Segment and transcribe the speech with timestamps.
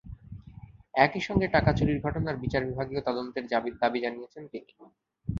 [0.95, 3.45] একই সঙ্গে টাকা চুরির ঘটনার বিচার বিভাগীয় তদন্তের
[3.79, 4.71] দাবি জানিয়েছেন তিনি।